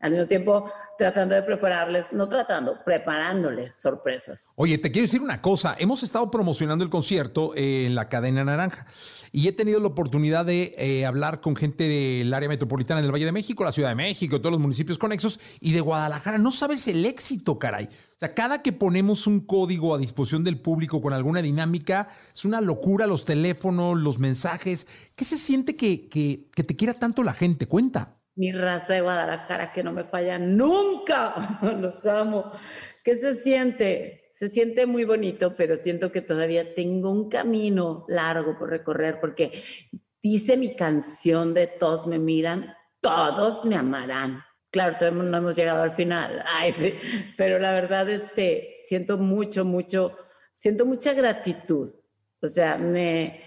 [0.00, 4.44] al mismo tiempo tratando de prepararles, no tratando, preparándoles sorpresas.
[4.56, 8.86] Oye, te quiero decir una cosa, hemos estado promocionando el concierto en la cadena Naranja
[9.30, 13.26] y he tenido la oportunidad de eh, hablar con gente del área metropolitana del Valle
[13.26, 16.36] de México, la Ciudad de México, todos los municipios conexos y de Guadalajara.
[16.36, 17.84] No sabes el éxito, caray.
[17.84, 22.44] O sea, cada que ponemos un código a disposición del público con alguna dinámica, es
[22.44, 24.88] una locura los teléfonos, los mensajes.
[25.14, 27.66] ¿Qué se siente que, que te quiera tanto la gente?
[27.66, 31.58] Cuenta mi raza de Guadalajara que no me falla nunca.
[31.80, 32.52] Los amo.
[33.02, 34.30] ¿Qué se siente?
[34.32, 39.64] Se siente muy bonito, pero siento que todavía tengo un camino largo por recorrer porque
[40.22, 44.44] dice mi canción de Todos me miran, todos me amarán.
[44.70, 46.44] Claro, todavía no hemos llegado al final.
[46.58, 46.94] Ay, sí.
[47.36, 50.16] Pero la verdad, este, siento mucho, mucho,
[50.52, 51.92] siento mucha gratitud.
[52.40, 53.42] O sea, me,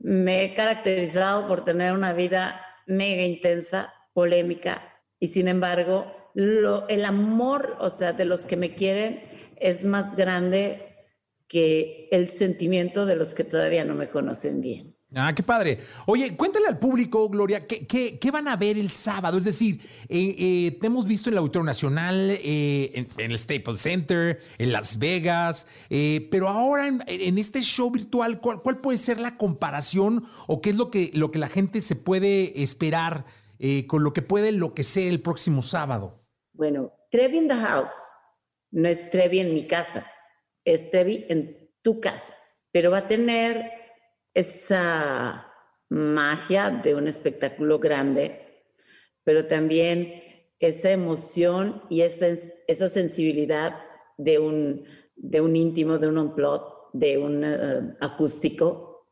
[0.00, 4.82] me he caracterizado por tener una vida mega intensa, polémica
[5.18, 9.22] y sin embargo el amor, o sea, de los que me quieren
[9.56, 10.88] es más grande
[11.46, 14.96] que el sentimiento de los que todavía no me conocen bien.
[15.14, 15.78] Ah, qué padre.
[16.06, 19.36] Oye, cuéntale al público, Gloria, ¿qué, qué, van a ver el sábado?
[19.36, 23.80] Es decir, eh, eh, te hemos visto en el Auditorio Nacional, eh, en, el Staples
[23.80, 25.66] Center, en Las Vegas,
[26.30, 30.76] pero ahora en, este show virtual, ¿cuál, ¿cuál, puede ser la comparación o qué es
[30.76, 33.26] lo que, lo que la gente se puede esperar
[33.64, 36.26] eh, con lo que puede lo que sea el próximo sábado?
[36.52, 37.92] Bueno, Trevi in the house
[38.72, 40.04] no es Trevi en mi casa,
[40.64, 42.34] es Trevi en tu casa,
[42.72, 43.70] pero va a tener
[44.34, 45.46] esa
[45.88, 48.64] magia de un espectáculo grande,
[49.22, 50.12] pero también
[50.58, 52.26] esa emoción y esa,
[52.66, 53.78] esa sensibilidad
[54.18, 59.06] de un, de un íntimo, de un unplot, de un uh, acústico,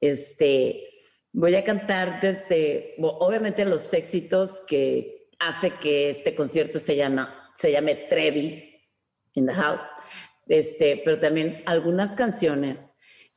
[0.00, 0.91] este,
[1.32, 7.72] Voy a cantar desde, obviamente, los éxitos que hace que este concierto se, llama, se
[7.72, 8.78] llame Trevi
[9.34, 9.80] in the House,
[10.46, 12.90] este, pero también algunas canciones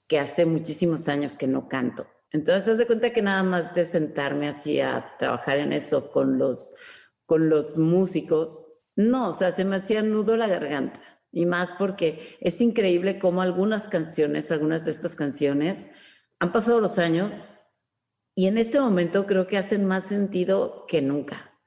[0.07, 2.05] que hace muchísimos años que no canto.
[2.31, 6.37] Entonces, haz de cuenta que nada más de sentarme así a trabajar en eso con
[6.37, 6.73] los,
[7.25, 8.65] con los músicos,
[8.97, 11.01] no, o sea, se me hacía nudo la garganta.
[11.31, 15.87] Y más porque es increíble cómo algunas canciones, algunas de estas canciones,
[16.39, 17.45] han pasado los años
[18.35, 21.57] y en este momento creo que hacen más sentido que nunca.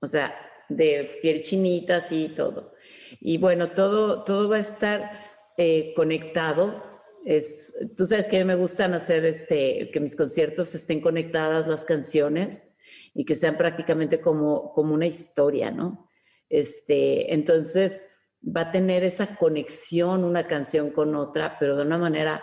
[0.00, 0.34] O sea,
[0.68, 2.72] de piel chinita, y todo.
[3.20, 5.10] Y bueno, todo, todo va a estar
[5.56, 6.84] eh, conectado.
[7.24, 11.66] Es, tú sabes que a mí me gustan hacer este, que mis conciertos estén conectadas
[11.66, 12.70] las canciones
[13.12, 16.08] y que sean prácticamente como, como una historia, ¿no?
[16.48, 18.04] Este, entonces
[18.44, 22.42] va a tener esa conexión una canción con otra, pero de una manera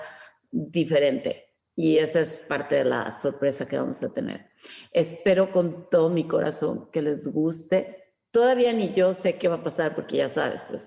[0.51, 1.44] diferente.
[1.75, 4.49] Y esa es parte de la sorpresa que vamos a tener.
[4.91, 8.13] Espero con todo mi corazón que les guste.
[8.31, 10.83] Todavía ni yo sé qué va a pasar porque ya sabes, pues.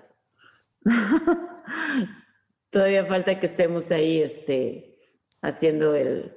[2.71, 4.97] Todavía falta que estemos ahí este,
[5.41, 6.35] haciendo el,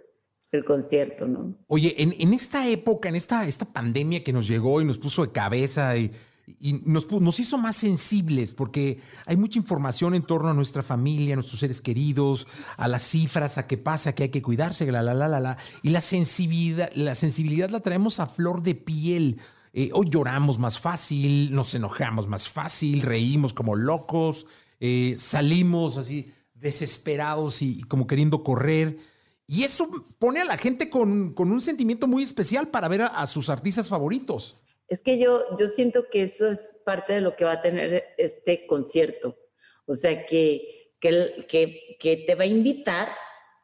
[0.50, 1.56] el concierto, ¿no?
[1.68, 5.24] Oye, en, en, esta época, en esta, esta pandemia que nos llegó y nos puso
[5.24, 6.10] de cabeza y
[6.46, 11.37] y nos, hizo más sensibles porque hay mucha información en torno a nuestra familia, a
[11.37, 15.14] nuestros seres queridos, a las cifras, a qué pasa, que hay que cuidarse, la, la,
[15.14, 15.59] la, la, la.
[15.83, 19.40] Y la sensibilidad, la sensibilidad la traemos a flor de piel.
[19.72, 24.46] Eh, hoy lloramos más fácil, nos enojamos más fácil, reímos como locos,
[24.81, 28.98] eh, salimos así desesperados y, como queriendo correr.
[29.46, 33.26] Y eso pone a la gente con, con un sentimiento muy especial para ver a
[33.26, 34.57] sus artistas favoritos.
[34.92, 38.12] Es que yo, yo siento que eso es parte de lo que va a tener
[38.18, 39.38] este concierto.
[39.87, 43.09] O sea, que, que, que, te va a invitar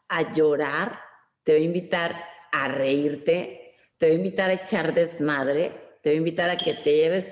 [0.08, 0.98] a llorar,
[1.44, 6.14] te va a invitar a reírte, te va a invitar a echar desmadre, te va
[6.14, 7.30] a invitar a que te lleves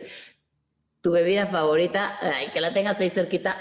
[1.00, 2.20] tu bebida favorita,
[2.52, 3.59] que la tengas ahí cerquita,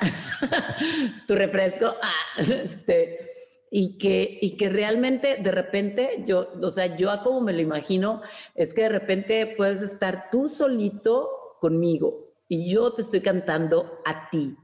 [1.28, 3.26] tu refresco, ah, este,
[3.71, 7.62] y que, y que realmente de repente yo, o sea, yo a como me lo
[7.62, 8.21] imagino,
[8.54, 14.30] es que de repente puedes estar tú solito conmigo y yo te estoy cantando a
[14.30, 14.56] ti,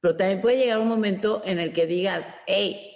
[0.00, 2.92] pero también puede llegar un momento en el que digas, hey,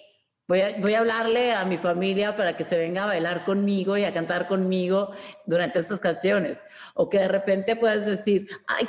[0.51, 3.97] Voy a, voy a hablarle a mi familia para que se venga a bailar conmigo
[3.97, 5.13] y a cantar conmigo
[5.47, 6.65] durante estas canciones.
[6.95, 8.89] O que de repente puedas decir, ay,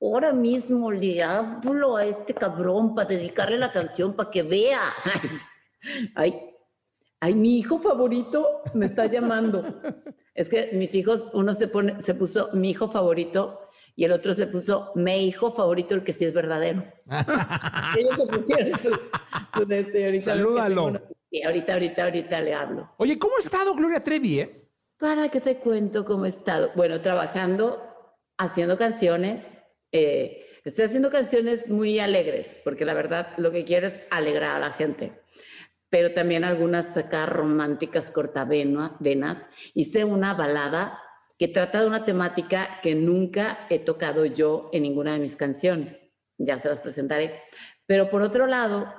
[0.00, 4.94] ahora mismo le hablo a este cabrón para dedicarle la canción para que vea.
[6.14, 6.34] Ay,
[7.20, 9.64] ay, mi hijo favorito me está llamando.
[10.34, 13.60] Es que mis hijos, uno se pone, se puso mi hijo favorito
[13.94, 16.82] y el otro se puso mi hijo favorito, el que sí es verdadero.
[17.98, 20.92] Ellos se pusieron su, su este, ahorita Salúdalo.
[20.92, 22.90] que Sí, ahorita, ahorita, ahorita le hablo.
[22.98, 24.68] Oye, ¿cómo ha estado Gloria Trevi, eh?
[24.98, 26.70] ¿Para qué te cuento cómo he estado?
[26.76, 27.82] Bueno, trabajando,
[28.38, 29.50] haciendo canciones.
[29.92, 34.60] eh, estoy haciendo canciones muy alegres, porque la verdad lo que quiero es alegrar a
[34.60, 35.12] la gente.
[35.92, 39.46] Pero también algunas acá románticas cortavenas.
[39.74, 40.98] Hice una balada
[41.38, 46.00] que trata de una temática que nunca he tocado yo en ninguna de mis canciones.
[46.38, 47.40] Ya se las presentaré.
[47.84, 48.90] Pero por otro lado,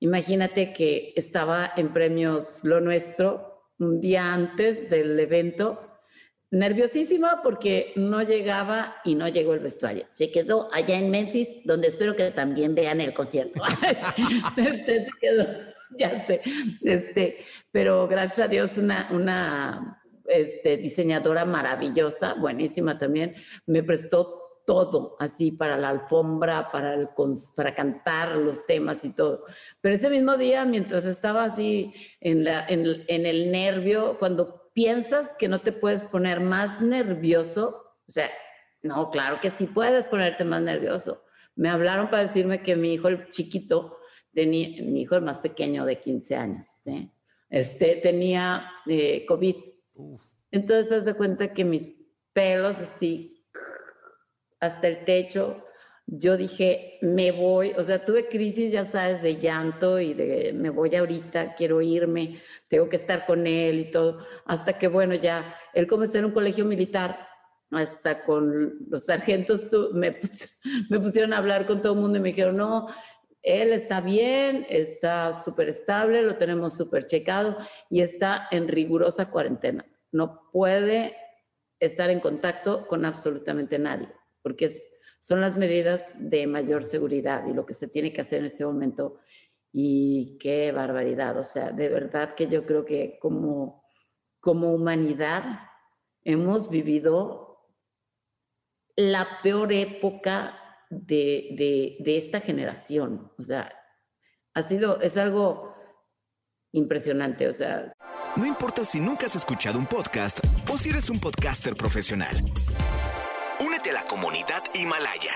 [0.00, 6.00] imagínate que estaba en premios Lo Nuestro un día antes del evento,
[6.50, 10.06] nerviosísima porque no llegaba y no llegó el vestuario.
[10.12, 13.62] Se quedó allá en Memphis, donde espero que también vean el concierto.
[14.56, 15.46] Se quedó,
[15.98, 16.42] ya sé.
[16.82, 23.34] Este, pero gracias a Dios, una, una este, diseñadora maravillosa, buenísima también,
[23.66, 27.08] me prestó todo, así para la alfombra, para, el,
[27.56, 29.44] para cantar los temas y todo.
[29.80, 35.30] Pero ese mismo día, mientras estaba así en, la, en, en el nervio, cuando piensas
[35.38, 38.30] que no te puedes poner más nervioso, o sea,
[38.82, 41.24] no, claro que sí puedes ponerte más nervioso.
[41.54, 43.98] Me hablaron para decirme que mi hijo, el chiquito,
[44.32, 46.66] tenía, mi hijo el más pequeño de 15 años,
[47.50, 49.56] este, tenía eh, COVID.
[50.50, 53.44] Entonces, haz de cuenta que mis pelos así
[54.60, 55.64] hasta el techo.
[56.06, 60.70] Yo dije, me voy, o sea, tuve crisis, ya sabes, de llanto y de me
[60.70, 65.56] voy ahorita, quiero irme, tengo que estar con él y todo, hasta que, bueno, ya,
[65.74, 67.28] él como está en un colegio militar,
[67.70, 69.62] hasta con los sargentos
[69.94, 70.18] me,
[70.90, 72.88] me pusieron a hablar con todo el mundo y me dijeron, no,
[73.42, 77.56] él está bien, está súper estable, lo tenemos súper checado
[77.90, 79.84] y está en rigurosa cuarentena.
[80.12, 81.16] No puede
[81.80, 84.08] estar en contacto con absolutamente nadie,
[84.42, 84.70] porque
[85.20, 88.64] son las medidas de mayor seguridad y lo que se tiene que hacer en este
[88.64, 89.18] momento.
[89.72, 93.84] Y qué barbaridad, o sea, de verdad que yo creo que como,
[94.38, 95.42] como humanidad
[96.24, 97.66] hemos vivido
[98.94, 100.61] la peor época
[100.92, 103.32] de, de, de esta generación.
[103.38, 103.72] O sea,
[104.54, 105.74] ha sido, es algo
[106.72, 107.92] impresionante, o sea,
[108.36, 112.36] No importa si nunca has escuchado un podcast o si eres un podcaster profesional.
[113.64, 115.32] Únete a la comunidad Himalaya.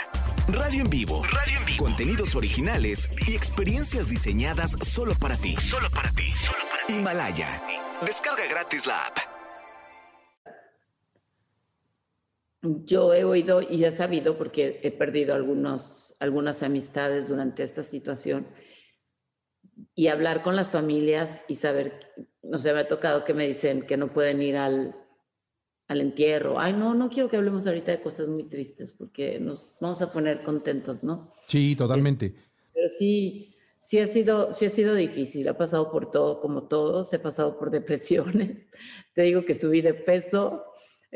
[0.49, 1.25] Radio en vivo.
[1.25, 1.85] Radio en vivo.
[1.85, 5.57] Contenidos originales y experiencias diseñadas solo para ti.
[5.57, 6.33] Solo para ti.
[6.89, 7.63] Himalaya.
[8.05, 9.36] Descarga gratis la app.
[12.85, 18.47] Yo he oído y he sabido, porque he perdido algunos, algunas amistades durante esta situación,
[19.95, 23.83] y hablar con las familias y saber, no sé, me ha tocado que me dicen
[23.83, 24.95] que no pueden ir al,
[25.89, 26.59] al entierro.
[26.59, 30.13] Ay, no, no quiero que hablemos ahorita de cosas muy tristes, porque nos vamos a
[30.13, 31.33] poner contentos, ¿no?
[31.47, 32.35] Sí, totalmente.
[32.75, 35.49] Pero sí, sí ha sido, sí ha sido difícil.
[35.49, 37.13] Ha pasado por todo, como todos.
[37.13, 38.67] He pasado por depresiones.
[39.15, 40.65] Te digo que subí de peso.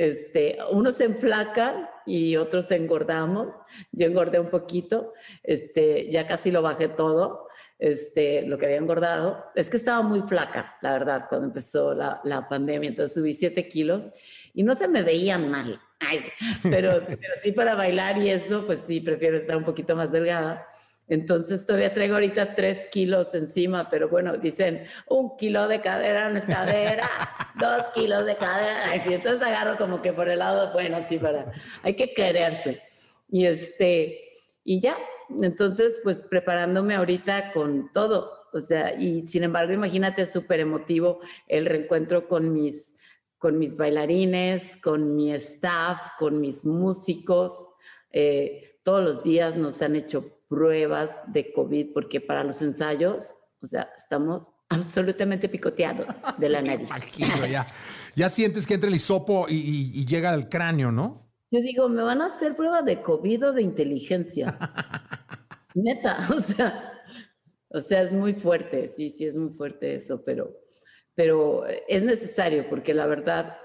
[0.00, 3.54] Este, unos se enflacan y otros engordamos.
[3.92, 5.12] Yo engordé un poquito.
[5.42, 7.48] Este, ya casi lo bajé todo.
[7.78, 9.44] Este, lo que había engordado.
[9.54, 12.88] Es que estaba muy flaca, la verdad, cuando empezó la, pandemia.
[12.88, 14.06] Entonces subí siete kilos
[14.54, 15.78] y no se me veía mal.
[16.62, 20.66] Pero, pero sí para bailar y eso, pues sí, prefiero estar un poquito más delgada.
[21.10, 26.38] Entonces todavía traigo ahorita tres kilos encima, pero bueno, dicen un kilo de cadera no
[26.38, 27.10] es cadera,
[27.60, 28.76] dos kilos de cadera.
[28.86, 32.80] Ay, sí, entonces agarro como que por el lado, bueno, sí, para, hay que quererse.
[33.28, 34.30] Y este,
[34.62, 34.96] y ya,
[35.42, 41.66] entonces pues preparándome ahorita con todo, o sea, y sin embargo, imagínate, súper emotivo el
[41.66, 42.96] reencuentro con mis,
[43.36, 47.52] con mis bailarines, con mi staff, con mis músicos.
[48.12, 53.32] Eh, todos los días nos han hecho pruebas de COVID, porque para los ensayos,
[53.62, 56.08] o sea, estamos absolutamente picoteados
[56.38, 56.88] de la nariz.
[56.88, 57.66] Imagino, ya.
[58.16, 61.30] ya sientes que entra el hisopo y, y- y llega al cráneo, ¿no?
[61.52, 64.56] Yo digo, me van a hacer prueba de COVID o de inteligencia.
[65.74, 66.92] Neta, o sea,
[67.68, 70.52] o sea, es muy fuerte, sí, sí, es muy fuerte eso, pero,
[71.14, 73.56] pero es necesario porque la verdad,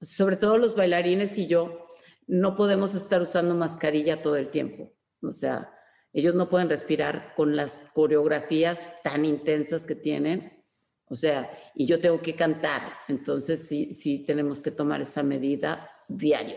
[0.00, 1.86] sobre todo los bailarines y yo,
[2.28, 4.92] no podemos estar usando mascarilla todo el tiempo.
[5.22, 5.72] O sea,
[6.12, 10.64] ellos no pueden respirar con las coreografías tan intensas que tienen.
[11.06, 12.92] O sea, y yo tengo que cantar.
[13.08, 16.56] Entonces, sí, sí tenemos que tomar esa medida diario.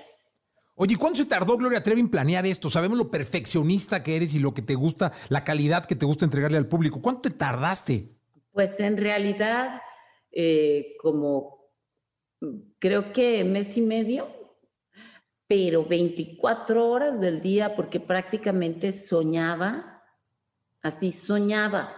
[0.76, 2.70] Oye, ¿cuánto se tardó Gloria Trevi en planear esto?
[2.70, 6.26] Sabemos lo perfeccionista que eres y lo que te gusta, la calidad que te gusta
[6.26, 7.02] entregarle al público.
[7.02, 8.10] ¿Cuánto te tardaste?
[8.52, 9.82] Pues en realidad,
[10.32, 11.70] eh, como
[12.40, 14.41] mm, creo que mes y medio,
[15.52, 20.02] pero 24 horas del día, porque prácticamente soñaba,
[20.82, 21.94] así soñaba.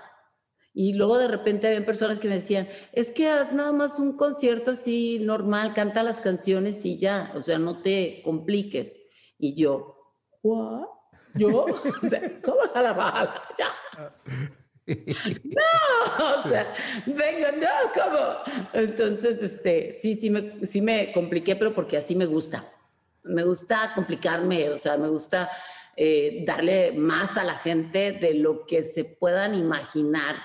[0.74, 4.18] Y luego de repente había personas que me decían, es que haz nada más un
[4.18, 9.08] concierto así normal, canta las canciones y ya, o sea, no te compliques.
[9.38, 9.98] Y yo,
[10.42, 10.88] ¿what?
[11.36, 11.66] ¿Yo?
[12.04, 13.36] O sea, ¿cómo la bala?
[13.60, 14.16] Ya.
[15.44, 16.74] No, o sea,
[17.06, 18.64] venga, no, ¿cómo?
[18.74, 22.64] Entonces, este, sí, sí me, sí me compliqué, pero porque así me gusta.
[23.24, 25.50] Me gusta complicarme, o sea, me gusta
[25.96, 30.36] eh, darle más a la gente de lo que se puedan imaginar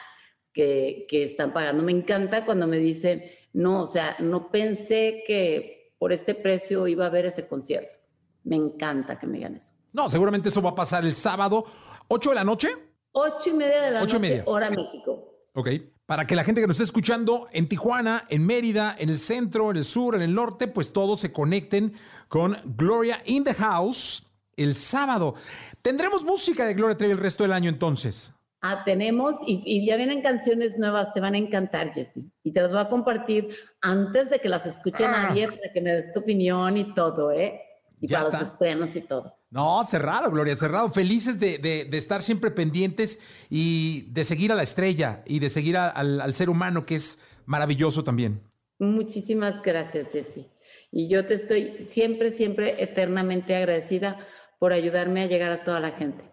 [0.53, 1.83] que, que están pagando.
[1.83, 7.05] Me encanta cuando me dicen, no, o sea, no pensé que por este precio iba
[7.05, 7.99] a haber ese concierto.
[8.45, 9.73] Me encanta que me digan eso.
[9.93, 11.65] No, seguramente eso va a pasar el sábado,
[12.09, 12.69] 8 de la noche.
[13.13, 14.43] Ocho y media de la Ocho y noche, media.
[14.47, 15.28] hora México.
[15.59, 15.71] Ok.
[16.07, 19.73] Para que la gente que nos esté escuchando en Tijuana, en Mérida, en el centro,
[19.73, 21.95] en el sur, en el norte, pues todos se conecten
[22.29, 24.25] con Gloria in the House
[24.57, 25.35] el sábado.
[25.83, 28.35] Tendremos música de Gloria Trevi el resto del año entonces.
[28.61, 32.31] Ah, tenemos, y, y ya vienen canciones nuevas, te van a encantar, Jessy.
[32.45, 33.49] Y te las voy a compartir
[33.81, 35.11] antes de que las escuche Ah.
[35.29, 37.61] nadie para que me des tu opinión y todo, ¿eh?
[38.01, 38.41] Y Ya para está.
[38.41, 39.35] los estrenos y todo.
[39.51, 40.91] No, cerrado, Gloria, cerrado.
[40.91, 45.49] Felices de, de- de estar siempre pendientes y de seguir a la estrella y de
[45.49, 48.43] seguir a- al, al ser humano, que es maravilloso también.
[48.79, 50.47] Muchísimas gracias, Jessy.
[50.93, 54.27] Y yo te estoy siempre, siempre eternamente agradecida
[54.59, 56.25] por ayudarme a llegar a toda la gente.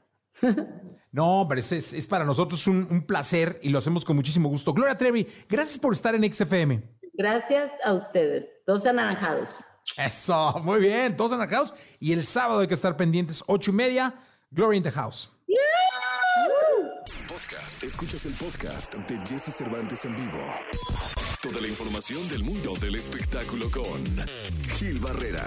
[1.11, 4.49] No, hombre, es, es- es para nosotros un, un placer y lo hacemos con muchísimo
[4.49, 4.73] gusto.
[4.73, 6.83] Gloria Trevi, gracias por estar en XFM.
[7.13, 9.51] Gracias a ustedes, dos anaranjados.
[9.97, 11.73] Eso, muy bien, todos anacados.
[11.99, 14.15] Y el sábado hay que estar pendientes, ocho y media,
[14.51, 15.29] Gloria in the House.
[17.27, 17.83] Podcast.
[17.83, 20.39] Escuchas el podcast de Jesse Cervantes en vivo.
[21.41, 24.03] Toda la información del mundo del espectáculo con
[24.77, 25.45] Gil Barrera.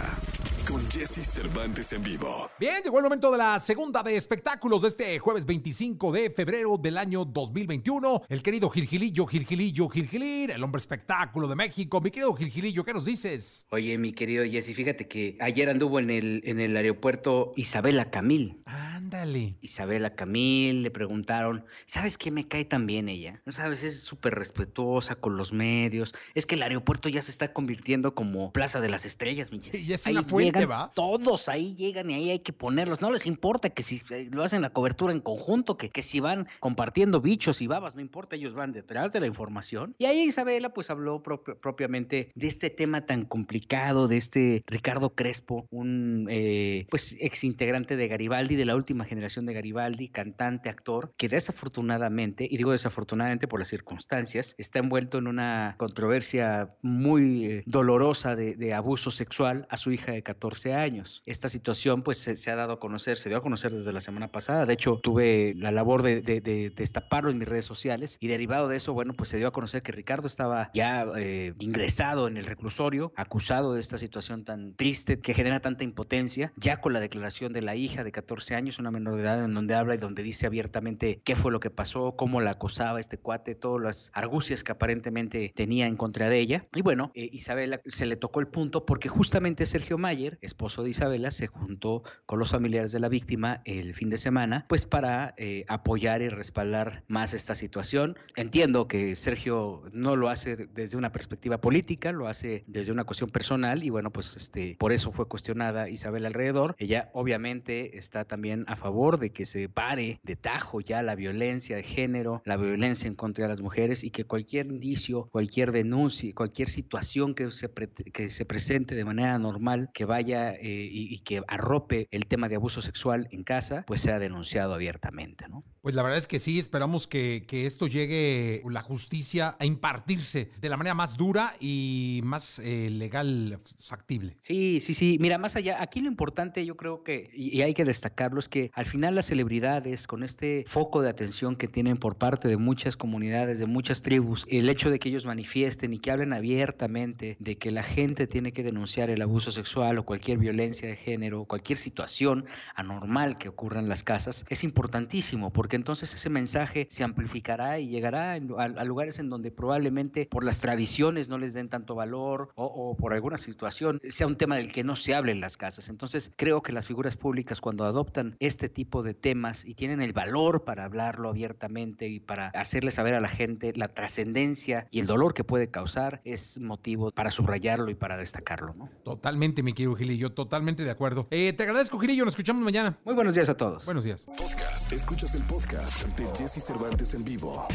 [0.69, 2.51] Con Jesse Cervantes en vivo.
[2.61, 6.77] Bien, llegó el momento de la segunda de espectáculos de este jueves 25 de febrero
[6.77, 8.25] del año 2021.
[8.29, 12.03] El querido Gilgilillo, Gilgilillo, Gilgilir, el hombre espectáculo de México.
[12.03, 13.65] Mi querido Gilgilillo, ¿qué nos dices?
[13.71, 18.61] Oye, mi querido Jesse, fíjate que ayer anduvo en el, en el aeropuerto Isabela Camil.
[18.67, 19.57] Ándale.
[19.63, 23.41] Isabela Camil, le preguntaron, ¿sabes qué me cae tan bien ella?
[23.47, 26.15] No sabes, es súper respetuosa con los medios.
[26.35, 29.79] Es que el aeropuerto ya se está convirtiendo como Plaza de las Estrellas, mi Jessy.
[29.79, 30.93] Y es Ahí una fuente, llegan ¿va?
[30.95, 33.01] Todos ahí llegan y ahí hay que ponerlos.
[33.01, 36.21] No les importa que si eh, lo hacen la cobertura en conjunto, que, que si
[36.21, 39.95] van compartiendo bichos y babas, no importa, ellos van detrás de la información.
[39.99, 45.11] Y ahí Isabela pues habló prop- propiamente de este tema tan complicado, de este Ricardo
[45.15, 50.69] Crespo, un eh, pues ex integrante de Garibaldi, de la última generación de Garibaldi, cantante,
[50.69, 57.45] actor, que desafortunadamente, y digo desafortunadamente por las circunstancias, está envuelto en una controversia muy
[57.47, 61.23] eh, dolorosa de, de abuso sexual a su hija de 14 años.
[61.27, 64.29] Esta situación pues se, ha dado a conocer, se dio a conocer desde la semana
[64.33, 68.77] pasada, de hecho tuve la labor de destaparlo en mis redes sociales y derivado de
[68.77, 72.47] eso, bueno, pues se dio a conocer que Ricardo estaba ya eh, ingresado en el
[72.47, 77.53] reclusorio, acusado de esta situación tan triste que genera tanta impotencia, ya con la declaración
[77.53, 80.23] de la hija de 14 años, una menor de edad, en donde habla y donde
[80.23, 84.65] dice abiertamente qué fue lo que pasó, cómo la acosaba este cuate, todas las argucias
[84.65, 86.67] que aparentemente tenía en contra de ella.
[86.75, 90.91] Y bueno, eh, Isabela se le tocó el punto porque justamente Sergio Mayer esposo de
[90.91, 95.35] Isabela, se juntó con los familiares de la víctima el fin de semana, pues para
[95.37, 98.17] eh, apoyar y respaldar más esta situación.
[98.37, 103.31] Entiendo que Sergio no lo hace desde una perspectiva política, lo hace desde una cuestión
[103.31, 106.75] personal y bueno, pues este, por eso fue cuestionada Isabel alrededor.
[106.79, 111.77] Ella obviamente está también a favor de que se pare de tajo ya la violencia
[111.77, 116.33] de género, la violencia en contra de las mujeres y que cualquier indicio, cualquier denuncia,
[116.35, 117.71] cualquier situación que se,
[118.13, 122.49] que se presente de manera normal, que vaya eh, y, y, que arrope el tema
[122.49, 125.63] de abuso sexual en casa, pues sea denunciado abiertamente, ¿no?
[125.81, 130.51] Pues la verdad es que sí, esperamos que, que esto llegue la justicia a impartirse
[130.61, 134.37] de la manera más dura y más eh, legal factible.
[134.41, 135.19] Sí, sí, sí.
[135.21, 138.49] Mira, más allá, aquí lo importante yo creo que, y, y hay que destacarlo, es
[138.49, 142.57] que al final las celebridades, con este foco de atención que tienen por parte de
[142.57, 147.37] muchas comunidades, de muchas tribus, el hecho de que ellos manifiesten y que hablen abiertamente
[147.39, 151.45] de que la gente tiene que denunciar el abuso sexual o cualquier violencia de género,
[151.45, 157.05] cualquier situación anormal que ocurra en las casas, es importantísimo porque entonces ese mensaje se
[157.05, 161.95] amplificará y llegará a, lugares en donde probablemente por las tradiciones no les den tanto
[161.95, 165.59] valor o, por alguna situación sea un tema del que no se hable en las
[165.59, 165.91] casas.
[165.91, 170.15] Entonces creo que las figuras públicas cuando adoptan este tipo de temas y tienen el
[170.15, 175.07] valor para hablarlo abiertamente y para hacerle saber a la gente la trascendencia y el
[175.07, 178.75] dolor que puede causar es motivo para subrayarlo y para destacarlo.
[179.05, 181.27] Totalmente, mi querido Gilillo, totalmente de acuerdo.
[181.31, 182.99] Eh, te agradezco, Gilillo, nos escuchamos mañana.
[183.05, 183.85] Muy buenos días a todos.
[183.85, 184.25] Buenos días.
[184.25, 184.93] Podcast.
[184.93, 187.67] Escuchas el podcast de Jesse Cervantes en vivo.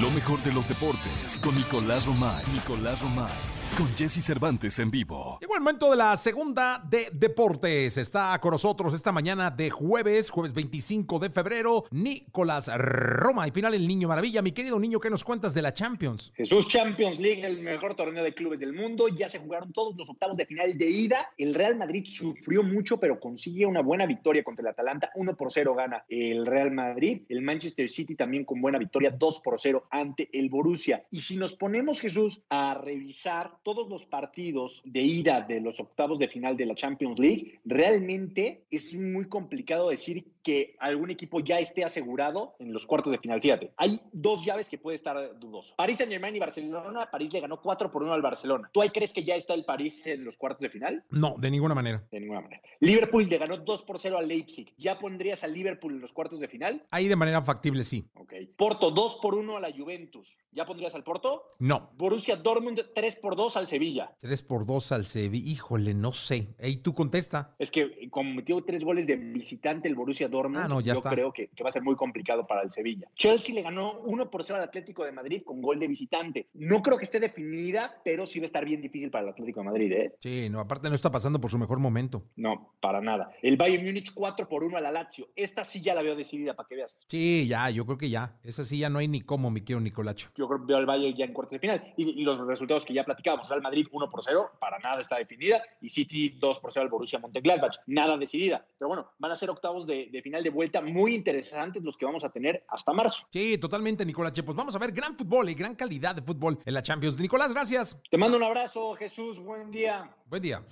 [0.00, 2.42] Lo mejor de los deportes con Nicolás Romay.
[2.54, 3.59] Nicolás Romay.
[3.76, 5.38] Con Jesse Cervantes en vivo.
[5.40, 7.96] Llegó el momento de la segunda de deportes.
[7.96, 13.48] Está con nosotros esta mañana de jueves, jueves 25 de febrero, Nicolás Roma.
[13.48, 14.42] Y final el Niño Maravilla.
[14.42, 16.32] Mi querido niño, ¿qué nos cuentas de la Champions?
[16.36, 19.08] Jesús Champions League, el mejor torneo de clubes del mundo.
[19.08, 21.30] Ya se jugaron todos los octavos de final de ida.
[21.38, 25.10] El Real Madrid sufrió mucho, pero consigue una buena victoria contra el Atalanta.
[25.14, 27.22] 1 por 0 gana el Real Madrid.
[27.28, 31.06] El Manchester City también con buena victoria, 2 por 0 ante el Borussia.
[31.10, 36.18] Y si nos ponemos, Jesús, a revisar todos los partidos de ida de los octavos
[36.18, 41.58] de final de la Champions League, realmente es muy complicado decir que algún equipo ya
[41.58, 43.40] esté asegurado en los cuartos de final.
[43.40, 45.74] Fíjate, hay dos llaves que puede estar dudoso.
[45.76, 47.10] París Saint Germain y Barcelona.
[47.10, 48.70] París le ganó 4 por 1 al Barcelona.
[48.72, 51.04] ¿Tú ahí crees que ya está el París en los cuartos de final?
[51.10, 52.02] No, de ninguna manera.
[52.10, 52.62] De ninguna manera.
[52.80, 54.72] Liverpool le ganó 2 por 0 al Leipzig.
[54.78, 56.86] ¿Ya pondrías al Liverpool en los cuartos de final?
[56.90, 58.06] Ahí de manera factible, sí.
[58.14, 58.34] Ok.
[58.56, 60.38] Porto 2 por 1 a la Juventus.
[60.52, 61.44] ¿Ya pondrías al Porto?
[61.58, 61.90] No.
[61.96, 64.16] Borussia Dortmund 3 por 2 al Sevilla.
[64.18, 65.50] 3 por 2 al Sevilla.
[65.50, 66.48] Híjole, no sé.
[66.60, 67.54] Ahí tú contesta.
[67.58, 70.98] Es que como metió tres goles de visitante el Borussia Dortmund, ah, no, ya yo
[70.98, 71.10] está.
[71.10, 73.08] creo que, que, va a ser muy complicado para el Sevilla.
[73.14, 76.48] Chelsea le ganó 1 por 0 al Atlético de Madrid con gol de visitante.
[76.54, 79.60] No creo que esté definida, pero sí va a estar bien difícil para el Atlético
[79.60, 80.14] de Madrid, ¿eh?
[80.20, 82.24] Sí, no, aparte no está pasando por su mejor momento.
[82.36, 83.32] No, para nada.
[83.42, 85.28] El Bayern Múnich 4 por 1 a la Lazio.
[85.36, 86.98] Esta sí ya la veo decidida, para que veas.
[87.08, 88.38] Sí, ya, yo creo que ya.
[88.42, 90.30] Esa sí ya no hay ni cómo, mi querido Nicolacho.
[90.36, 91.94] Yo creo que veo al Bayern ya en cuartos de final.
[91.96, 95.16] Y, y los resultados que ya platicábamos, Real Madrid 1 por 0, para nada está
[95.18, 95.62] definida.
[95.80, 98.64] Y City 2 por 0 al Borussia Mönchengladbach, nada decidida.
[98.78, 102.04] Pero bueno, van a ser octavos de, de final de vuelta muy interesantes los que
[102.04, 103.26] vamos a tener hasta marzo.
[103.30, 104.42] Sí, totalmente, Nicolache.
[104.42, 107.18] Pues vamos a ver gran fútbol y gran calidad de fútbol en la Champions.
[107.18, 108.00] Nicolás, gracias.
[108.10, 109.38] Te mando un abrazo, Jesús.
[109.38, 110.10] Buen día.
[110.26, 110.62] Buen día.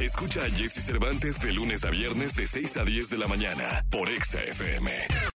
[0.00, 3.86] Escucha a Jesse Cervantes de lunes a viernes de 6 a 10 de la mañana
[3.90, 4.90] por Exa FM.